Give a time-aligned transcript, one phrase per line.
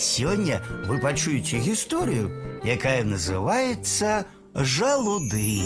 [0.00, 2.32] Сёння вы пачуеце гісторыю,
[2.64, 5.60] якая называецца жалуды.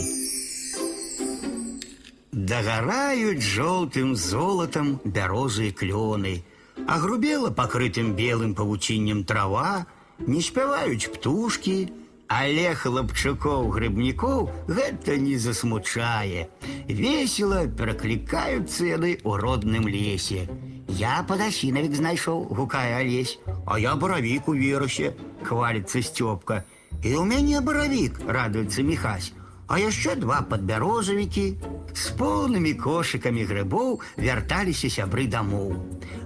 [2.33, 6.43] Дагорают желтым золотом бярозы и клёны,
[6.89, 9.87] а грубела покрытым белым павуціннем трава,
[10.19, 11.93] не спяваюць птушки,
[12.34, 16.46] але хлапчукоў грыбнікоў гэта не засмучае.
[16.86, 20.46] Весело пераклікаюцца яны ў родным лесе.
[20.90, 25.14] Я падасінавік знайшоў, гукае Алесь, а я баравік у верусе,
[25.44, 26.64] хваліцца Сцёпка.
[27.02, 29.34] І ў мяне баравік, радуецца Міхась,
[29.68, 31.46] а яшчэ два падбярозавікі.
[31.94, 35.78] З поўнымі кошыкамі грыбоў вярталіся сябры дамоў.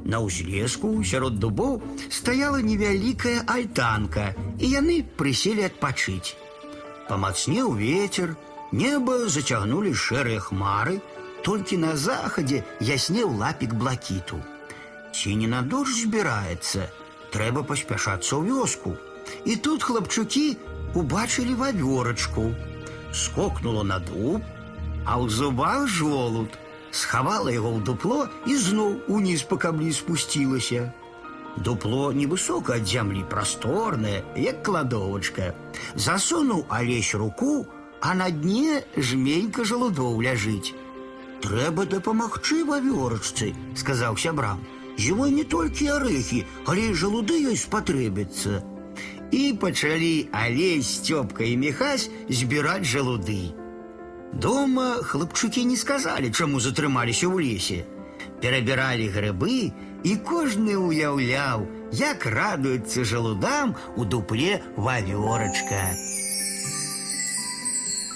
[0.08, 6.36] На ўзлеску сярод дубоў стаяла невялікая альтанка, і яны прыселі адпачыць.
[7.08, 8.36] Памацнеў ветер,
[8.72, 11.00] неба зацягнулі шэрыя хмары,
[11.44, 14.40] толькі на захадзе яснеў лапік блакіту.
[15.14, 16.88] Ці не на дождж збіраецца,
[17.36, 18.96] трэба паспяшацца ў вёску.
[19.46, 20.58] І тут хлапчукі
[20.96, 22.54] убачылі вавёрачку.
[23.14, 24.42] Скокнула на дуб,
[25.06, 26.50] а ў зубах жолуд.
[26.92, 30.92] Схавала яго ў дупло і зноў уніз па камлі спусцілася.
[31.58, 35.54] Дупло невысока ад зямлі прасторнае, як кладовачка.
[35.96, 37.66] Засунуў алесь руку,
[38.02, 40.74] а на дне жменька жалудоў ляжыць.
[41.44, 44.62] Трэба дапамагчы вавёрачцы, сказаў сябрам.
[44.98, 48.62] Зімой не толькі арэхі, але і жалуды ёй спатрэбяцца.
[49.34, 53.57] І пачалі алесь, Сцёпка і Міхась збіраць жалуды.
[54.34, 57.80] Дома хлапчукі не сказалі, чаму затрымаліся ў лесе.
[58.42, 59.72] Перабіралі грыбы,
[60.04, 65.94] і кожны ўяўляў, як радуецца жалудам у дупле вавёрачка.